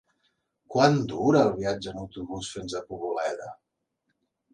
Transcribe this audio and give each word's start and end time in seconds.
Quant 0.75 0.95
dura 1.11 1.43
el 1.49 1.51
viatge 1.59 1.91
en 1.91 1.99
autobús 2.05 2.49
fins 2.55 2.77
a 2.79 2.81
Poboleda? 2.89 3.51